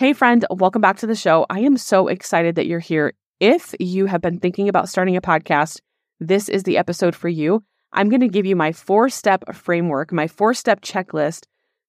[0.00, 1.44] Hey, friend, welcome back to the show.
[1.50, 3.12] I am so excited that you're here.
[3.38, 5.82] If you have been thinking about starting a podcast,
[6.18, 7.62] this is the episode for you.
[7.92, 11.44] I'm going to give you my four step framework, my four step checklist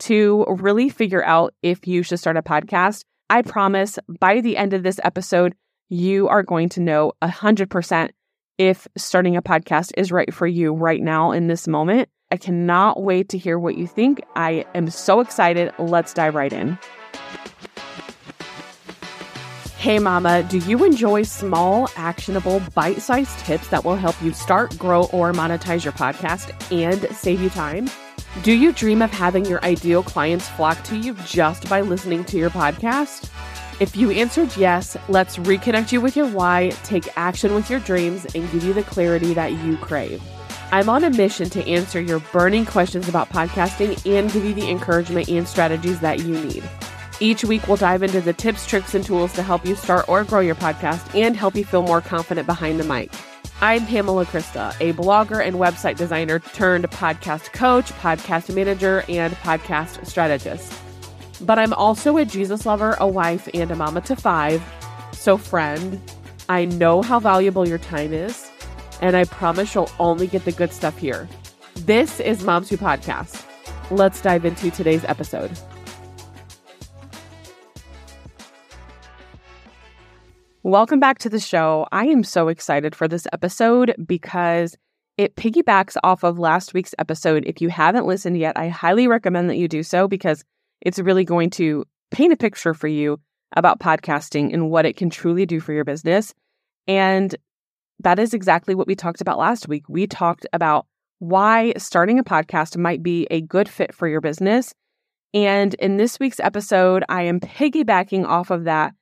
[0.00, 3.04] to really figure out if you should start a podcast.
[3.30, 5.54] I promise by the end of this episode,
[5.88, 8.10] you are going to know 100%
[8.58, 12.08] if starting a podcast is right for you right now in this moment.
[12.32, 14.20] I cannot wait to hear what you think.
[14.34, 15.72] I am so excited.
[15.78, 16.80] Let's dive right in.
[19.82, 24.78] Hey, Mama, do you enjoy small, actionable, bite sized tips that will help you start,
[24.78, 27.90] grow, or monetize your podcast and save you time?
[28.44, 32.38] Do you dream of having your ideal clients flock to you just by listening to
[32.38, 33.28] your podcast?
[33.80, 38.24] If you answered yes, let's reconnect you with your why, take action with your dreams,
[38.36, 40.22] and give you the clarity that you crave.
[40.70, 44.70] I'm on a mission to answer your burning questions about podcasting and give you the
[44.70, 46.62] encouragement and strategies that you need.
[47.22, 50.24] Each week, we'll dive into the tips, tricks, and tools to help you start or
[50.24, 53.12] grow your podcast and help you feel more confident behind the mic.
[53.60, 60.04] I'm Pamela Krista, a blogger and website designer turned podcast coach, podcast manager, and podcast
[60.04, 60.74] strategist.
[61.40, 64.60] But I'm also a Jesus lover, a wife, and a mama to five.
[65.12, 66.00] So, friend,
[66.48, 68.50] I know how valuable your time is,
[69.00, 71.28] and I promise you'll only get the good stuff here.
[71.74, 73.46] This is Moms Who Podcast.
[73.92, 75.56] Let's dive into today's episode.
[80.64, 81.88] Welcome back to the show.
[81.90, 84.76] I am so excited for this episode because
[85.18, 87.42] it piggybacks off of last week's episode.
[87.48, 90.44] If you haven't listened yet, I highly recommend that you do so because
[90.80, 93.18] it's really going to paint a picture for you
[93.56, 96.32] about podcasting and what it can truly do for your business.
[96.86, 97.34] And
[97.98, 99.88] that is exactly what we talked about last week.
[99.88, 100.86] We talked about
[101.18, 104.72] why starting a podcast might be a good fit for your business.
[105.34, 108.94] And in this week's episode, I am piggybacking off of that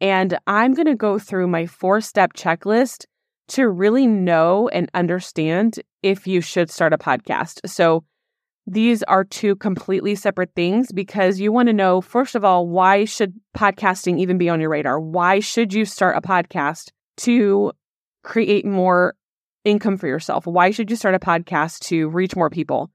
[0.00, 3.04] and I'm going to go through my four step checklist
[3.48, 7.68] to really know and understand if you should start a podcast.
[7.68, 8.04] So,
[8.68, 13.04] these are two completely separate things because you want to know, first of all, why
[13.04, 14.98] should podcasting even be on your radar?
[14.98, 17.70] Why should you start a podcast to
[18.24, 19.14] create more
[19.64, 20.46] income for yourself?
[20.48, 22.90] Why should you start a podcast to reach more people?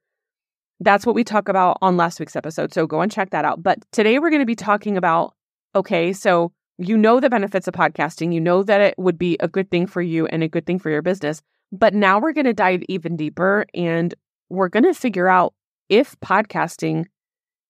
[0.82, 2.74] That's what we talk about on last week's episode.
[2.74, 3.64] So go and check that out.
[3.64, 5.34] But today we're going to be talking about
[5.74, 8.34] okay, so you know the benefits of podcasting.
[8.34, 10.80] You know that it would be a good thing for you and a good thing
[10.80, 11.42] for your business.
[11.72, 14.14] But now we're going to dive even deeper and
[14.50, 15.54] we're going to figure out
[15.90, 17.06] if podcasting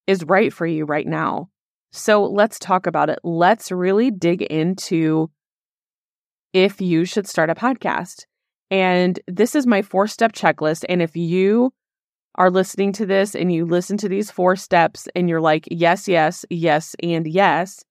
[0.07, 1.49] is right for you right now.
[1.91, 3.19] So let's talk about it.
[3.23, 5.29] Let's really dig into
[6.53, 8.25] if you should start a podcast.
[8.69, 10.85] And this is my four step checklist.
[10.87, 11.73] And if you
[12.35, 16.07] are listening to this and you listen to these four steps and you're like, yes,
[16.07, 17.83] yes, yes, and yes,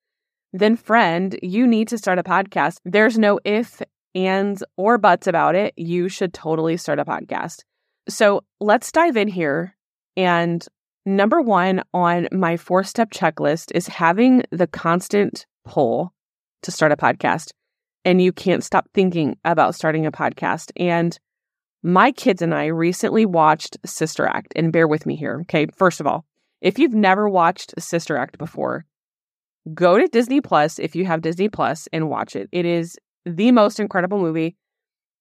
[0.53, 2.79] then friend, you need to start a podcast.
[2.85, 3.81] There's no if,
[4.15, 5.75] ands, or buts about it.
[5.77, 7.61] You should totally start a podcast.
[8.09, 9.77] So let's dive in here.
[10.17, 10.67] And
[11.07, 16.13] number one on my four step checklist is having the constant pull
[16.63, 17.53] to start a podcast.
[18.05, 20.73] And you can't stop thinking about starting a podcast.
[20.77, 21.19] And
[21.83, 24.53] my kids and I recently watched Sister Act.
[24.57, 25.41] And bear with me here.
[25.43, 25.67] Okay.
[25.77, 26.25] First of all,
[26.61, 28.85] if you've never watched Sister Act before,
[29.75, 32.49] go to Disney Plus if you have Disney Plus and watch it.
[32.53, 34.57] It is the most incredible movie.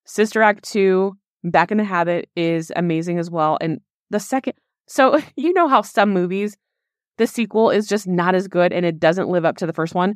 [0.06, 3.58] Sister Act 2, Back in the Habit is amazing as well.
[3.62, 4.54] And the second,
[4.88, 6.58] so you know how some movies,
[7.18, 9.94] the sequel is just not as good and it doesn't live up to the first
[9.94, 10.16] one.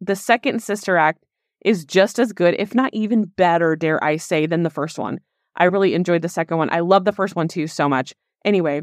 [0.00, 1.24] The second Sister Act
[1.64, 5.18] is just as good, if not even better, dare I say, than the first one.
[5.56, 6.70] I really enjoyed the second one.
[6.70, 8.14] I love the first one too so much.
[8.44, 8.82] Anyway,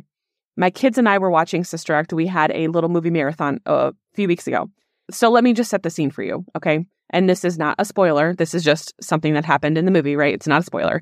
[0.58, 2.14] my kids and I were watching Sister Act.
[2.14, 4.70] We had a little movie marathon uh, a few weeks ago.
[5.12, 6.86] So let me just set the scene for you, okay?
[7.12, 8.34] And this is not a spoiler.
[8.34, 10.34] This is just something that happened in the movie, right?
[10.34, 11.02] It's not a spoiler.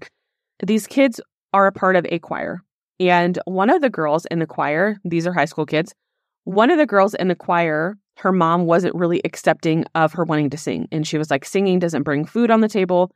[0.63, 1.21] These kids
[1.53, 2.61] are a part of a choir.
[2.99, 5.93] And one of the girls in the choir, these are high school kids,
[6.43, 10.49] one of the girls in the choir, her mom wasn't really accepting of her wanting
[10.49, 10.87] to sing.
[10.91, 13.11] And she was like, singing doesn't bring food on the table,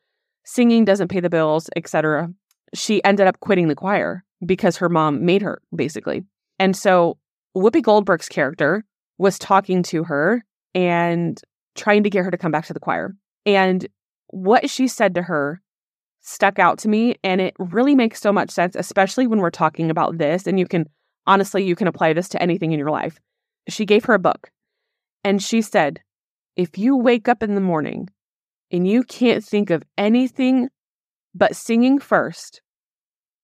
[0.46, 2.30] singing doesn't pay the bills, etc.
[2.74, 6.24] She ended up quitting the choir because her mom made her, basically.
[6.58, 7.18] And so
[7.56, 8.84] Whoopi Goldberg's character
[9.18, 10.44] was talking to her
[10.78, 11.42] and
[11.74, 13.16] trying to get her to come back to the choir.
[13.48, 13.88] And
[14.28, 15.60] what she said to her
[16.22, 17.16] stuck out to me.
[17.24, 20.46] And it really makes so much sense, especially when we're talking about this.
[20.46, 20.86] And you can
[21.26, 23.18] honestly, you can apply this to anything in your life.
[23.70, 24.52] She gave her a book
[25.24, 26.02] and she said,
[26.56, 28.10] if you wake up in the morning
[28.72, 30.70] and you can't think of anything
[31.34, 32.62] but singing first,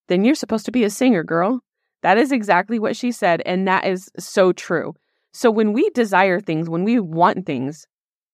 [0.08, 1.62] then you're supposed to be a singer, girl.
[2.02, 3.42] That is exactly what she said.
[3.46, 4.94] And that is so true.
[5.34, 7.88] So when we desire things, when we want things,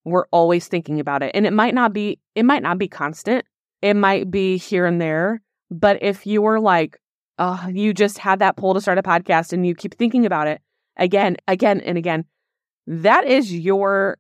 [0.06, 1.32] we're always thinking about it.
[1.34, 3.46] And it might not be it might not be constant.
[3.82, 5.42] It might be here and there,
[5.72, 6.98] but if you were like,
[7.38, 10.48] oh, you just had that pull to start a podcast and you keep thinking about
[10.48, 10.62] it
[10.98, 12.26] again, again and again,
[12.88, 14.18] that is your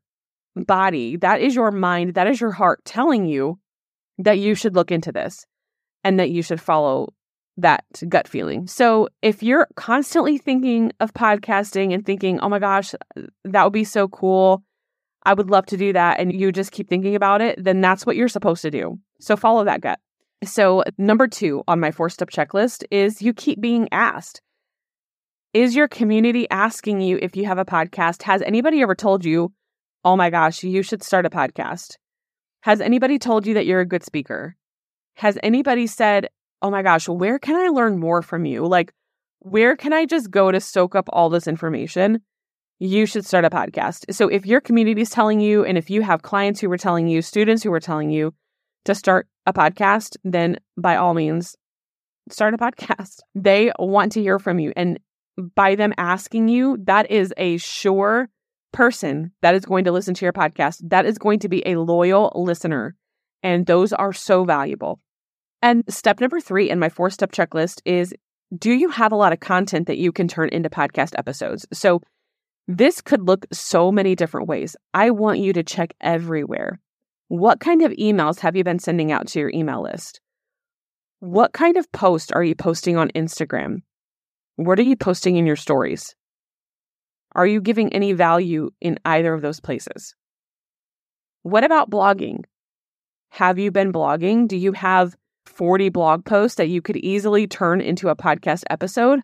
[0.55, 3.59] body, that is your mind, that is your heart telling you
[4.17, 5.45] that you should look into this
[6.03, 7.09] and that you should follow
[7.61, 8.67] that gut feeling.
[8.67, 12.93] So if you're constantly thinking of podcasting and thinking, oh my gosh,
[13.43, 14.63] that would be so cool.
[15.23, 16.19] I would love to do that.
[16.19, 18.99] And you just keep thinking about it, then that's what you're supposed to do.
[19.19, 19.99] So follow that gut.
[20.43, 24.41] So, number two on my four step checklist is you keep being asked.
[25.53, 28.23] Is your community asking you if you have a podcast?
[28.23, 29.51] Has anybody ever told you,
[30.05, 31.95] oh my gosh, you should start a podcast?
[32.61, 34.55] Has anybody told you that you're a good speaker?
[35.15, 36.29] Has anybody said,
[36.61, 38.65] oh my gosh, where can I learn more from you?
[38.65, 38.93] Like,
[39.39, 42.21] where can I just go to soak up all this information?
[42.79, 44.13] You should start a podcast.
[44.13, 47.07] So, if your community is telling you, and if you have clients who were telling
[47.07, 48.33] you, students who were telling you
[48.85, 51.55] to start a podcast, then by all means,
[52.29, 53.19] start a podcast.
[53.35, 54.73] They want to hear from you.
[54.75, 54.99] And
[55.55, 58.29] by them asking you, that is a sure
[58.71, 60.81] person that is going to listen to your podcast.
[60.89, 62.95] That is going to be a loyal listener.
[63.41, 64.99] And those are so valuable.
[65.61, 68.13] And step number three in my four step checklist is
[68.57, 71.67] do you have a lot of content that you can turn into podcast episodes?
[71.71, 72.01] So
[72.67, 74.75] this could look so many different ways.
[74.93, 76.79] I want you to check everywhere.
[77.27, 80.19] What kind of emails have you been sending out to your email list?
[81.19, 83.81] What kind of post are you posting on Instagram?
[84.55, 86.15] What are you posting in your stories?
[87.35, 90.15] Are you giving any value in either of those places?
[91.43, 92.43] What about blogging?
[93.29, 94.47] Have you been blogging?
[94.47, 95.15] Do you have
[95.49, 99.21] 40 blog posts that you could easily turn into a podcast episode?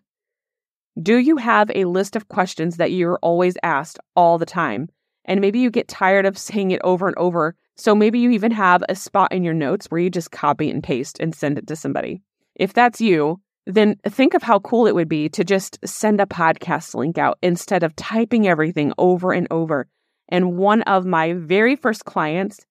[1.00, 4.88] Do you have a list of questions that you're always asked all the time?
[5.24, 7.54] And maybe you get tired of saying it over and over.
[7.76, 10.82] So maybe you even have a spot in your notes where you just copy and
[10.82, 12.22] paste and send it to somebody.
[12.54, 16.26] If that's you, then think of how cool it would be to just send a
[16.26, 19.88] podcast link out instead of typing everything over and over.
[20.28, 22.64] And one of my very first clients,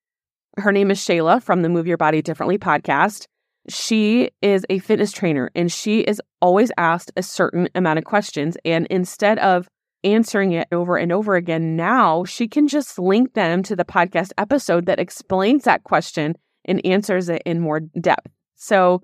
[0.58, 3.28] her name is Shayla from the Move Your Body Differently podcast.
[3.68, 8.58] She is a fitness trainer and she is always asked a certain amount of questions.
[8.64, 9.68] And instead of
[10.04, 14.32] answering it over and over again, now she can just link them to the podcast
[14.38, 16.36] episode that explains that question
[16.66, 18.28] and answers it in more depth.
[18.56, 19.02] So,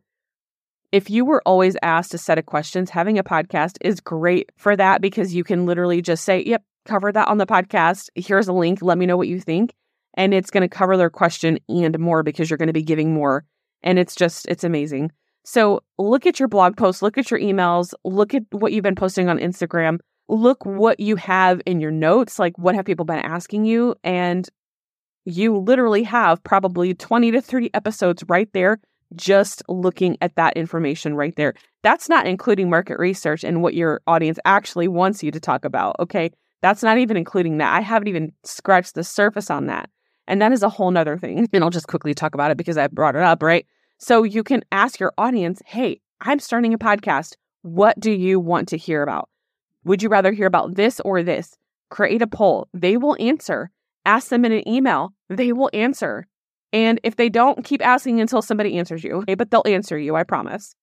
[0.91, 4.75] if you were always asked a set of questions, having a podcast is great for
[4.75, 8.09] that because you can literally just say, Yep, cover that on the podcast.
[8.15, 8.81] Here's a link.
[8.81, 9.73] Let me know what you think.
[10.15, 13.13] And it's going to cover their question and more because you're going to be giving
[13.13, 13.45] more
[13.83, 15.11] and it's just, it's amazing.
[15.43, 18.95] So look at your blog posts, look at your emails, look at what you've been
[18.95, 23.19] posting on Instagram, look what you have in your notes, like what have people been
[23.19, 23.95] asking you.
[24.03, 24.47] And
[25.25, 28.79] you literally have probably 20 to 30 episodes right there
[29.15, 31.53] just looking at that information right there.
[31.83, 35.95] That's not including market research and what your audience actually wants you to talk about.
[35.99, 36.31] Okay.
[36.61, 37.73] That's not even including that.
[37.73, 39.89] I haven't even scratched the surface on that.
[40.27, 41.47] And that is a whole nother thing.
[41.53, 43.65] And I'll just quickly talk about it because I brought it up, right?
[43.97, 47.35] So you can ask your audience, hey, I'm starting a podcast.
[47.61, 49.29] What do you want to hear about?
[49.83, 51.55] Would you rather hear about this or this?
[51.89, 52.67] Create a poll.
[52.73, 53.71] They will answer.
[54.05, 55.13] Ask them in an email.
[55.29, 56.27] They will answer.
[56.73, 59.17] And if they don't, keep asking until somebody answers you.
[59.17, 60.75] Okay, but they'll answer you, I promise.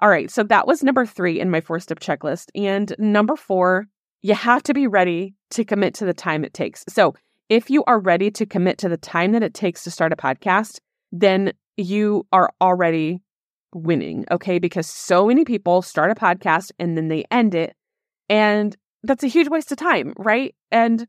[0.00, 2.50] All right, so that was number three in my four step checklist.
[2.54, 3.86] And number four,
[4.22, 6.84] you have to be ready to commit to the time it takes.
[6.88, 7.14] So
[7.48, 10.16] if you are ready to commit to the time that it takes to start a
[10.16, 10.78] podcast,
[11.12, 13.22] then you are already
[13.74, 14.24] winning.
[14.30, 14.58] Okay.
[14.58, 17.74] Because so many people start a podcast and then they end it.
[18.28, 20.54] And that's a huge waste of time, right?
[20.70, 21.06] And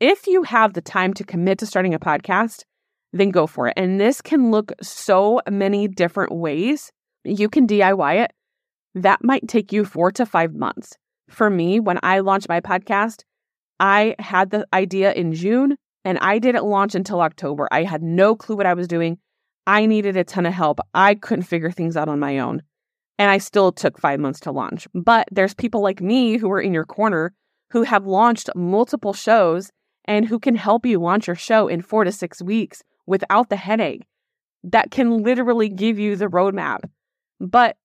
[0.00, 2.64] if you have the time to commit to starting a podcast,
[3.12, 3.74] then go for it.
[3.76, 6.90] And this can look so many different ways.
[7.22, 8.32] You can DIY it.
[8.94, 10.96] That might take you four to five months.
[11.30, 13.22] For me, when I launched my podcast,
[13.80, 17.68] I had the idea in June and I didn't launch until October.
[17.70, 19.18] I had no clue what I was doing.
[19.66, 20.80] I needed a ton of help.
[20.92, 22.62] I couldn't figure things out on my own.
[23.18, 24.86] And I still took five months to launch.
[24.94, 27.32] But there's people like me who are in your corner
[27.70, 29.70] who have launched multiple shows
[30.04, 33.56] and who can help you launch your show in four to six weeks without the
[33.56, 34.06] headache
[34.64, 36.80] that can literally give you the roadmap.
[37.40, 37.76] But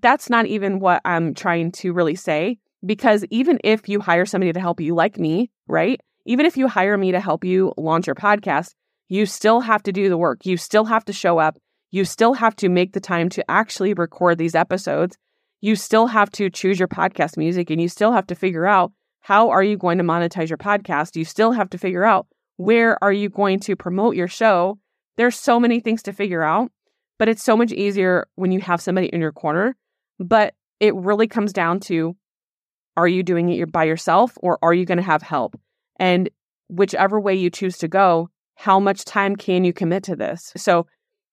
[0.00, 2.58] that's not even what I'm trying to really say.
[2.84, 6.00] Because even if you hire somebody to help you, like me, right?
[6.26, 8.74] Even if you hire me to help you launch your podcast,
[9.08, 10.44] you still have to do the work.
[10.44, 11.58] You still have to show up.
[11.90, 15.16] You still have to make the time to actually record these episodes.
[15.60, 18.92] You still have to choose your podcast music and you still have to figure out
[19.20, 21.16] how are you going to monetize your podcast?
[21.16, 22.26] You still have to figure out
[22.56, 24.78] where are you going to promote your show?
[25.16, 26.70] There's so many things to figure out,
[27.18, 29.76] but it's so much easier when you have somebody in your corner.
[30.18, 32.16] But it really comes down to
[32.96, 35.58] are you doing it by yourself or are you going to have help?
[35.96, 36.30] And
[36.68, 40.52] whichever way you choose to go, how much time can you commit to this?
[40.56, 40.86] So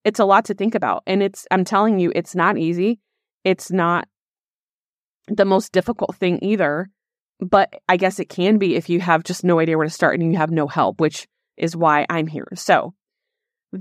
[0.03, 1.03] it's a lot to think about.
[1.05, 2.99] And it's, I'm telling you, it's not easy.
[3.43, 4.07] It's not
[5.27, 6.89] the most difficult thing either.
[7.39, 10.19] But I guess it can be if you have just no idea where to start
[10.19, 11.27] and you have no help, which
[11.57, 12.47] is why I'm here.
[12.55, 12.93] So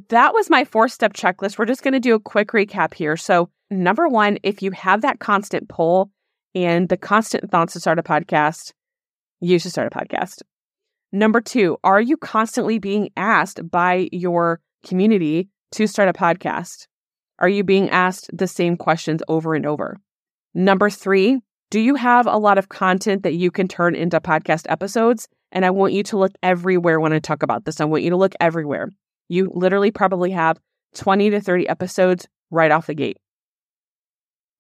[0.09, 1.59] that was my four step checklist.
[1.59, 3.17] We're just going to do a quick recap here.
[3.17, 6.11] So, number one, if you have that constant pull
[6.55, 8.73] and the constant thoughts to start a podcast,
[9.41, 10.43] you should start a podcast.
[11.13, 16.87] Number two, are you constantly being asked by your community to start a podcast?
[17.39, 19.99] Are you being asked the same questions over and over?
[20.55, 21.41] Number three,
[21.71, 25.29] do you have a lot of content that you can turn into podcast episodes?
[25.53, 27.81] And I want you to look everywhere when I talk about this.
[27.81, 28.91] I want you to look everywhere.
[29.29, 30.59] You literally probably have
[30.95, 33.19] 20 to 30 episodes right off the gate.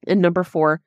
[0.06, 0.80] And number four,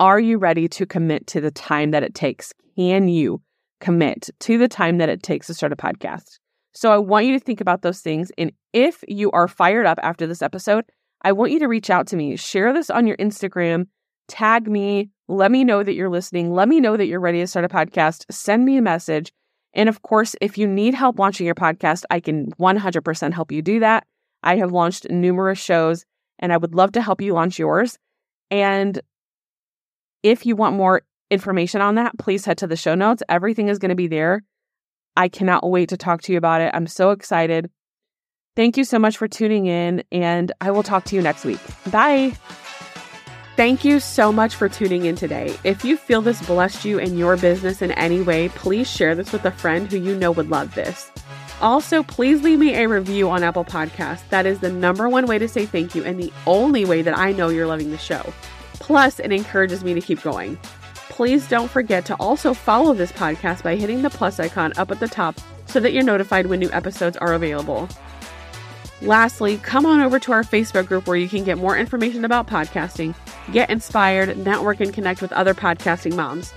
[0.00, 2.52] are you ready to commit to the time that it takes?
[2.76, 3.42] Can you
[3.80, 6.38] commit to the time that it takes to start a podcast?
[6.74, 8.32] So I want you to think about those things.
[8.38, 10.84] And if you are fired up after this episode,
[11.22, 12.36] I want you to reach out to me.
[12.36, 13.86] Share this on your Instagram,
[14.28, 16.52] tag me, let me know that you're listening.
[16.52, 18.24] Let me know that you're ready to start a podcast.
[18.30, 19.32] Send me a message.
[19.74, 23.62] And of course, if you need help launching your podcast, I can 100% help you
[23.62, 24.06] do that.
[24.42, 26.04] I have launched numerous shows
[26.38, 27.98] and I would love to help you launch yours.
[28.50, 29.00] And
[30.22, 33.22] if you want more information on that, please head to the show notes.
[33.28, 34.42] Everything is going to be there.
[35.16, 36.70] I cannot wait to talk to you about it.
[36.74, 37.70] I'm so excited.
[38.54, 41.60] Thank you so much for tuning in, and I will talk to you next week.
[41.90, 42.32] Bye.
[43.56, 45.56] Thank you so much for tuning in today.
[45.64, 49.32] If you feel this blessed you in your business in any way, please share this
[49.32, 51.10] with a friend who you know would love this.
[51.60, 54.26] Also, please leave me a review on Apple Podcasts.
[54.30, 57.16] That is the number one way to say thank you and the only way that
[57.16, 58.32] I know you're loving the show.
[58.82, 60.58] Plus, it encourages me to keep going.
[61.08, 64.98] Please don't forget to also follow this podcast by hitting the plus icon up at
[64.98, 65.36] the top
[65.66, 67.88] so that you're notified when new episodes are available.
[69.00, 72.48] Lastly, come on over to our Facebook group where you can get more information about
[72.48, 73.14] podcasting,
[73.52, 76.52] get inspired, network, and connect with other podcasting moms.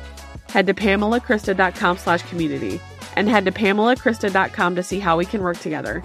[0.50, 2.82] Head to PamelaKrista.com slash community
[3.15, 6.01] and head to PamelaKrista.com to see how we can work together.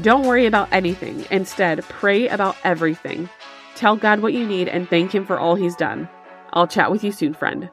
[0.00, 1.26] Don't worry about anything.
[1.30, 3.28] Instead, pray about everything.
[3.78, 6.08] Tell God what you need and thank Him for all He's done.
[6.52, 7.70] I'll chat with you soon, friend.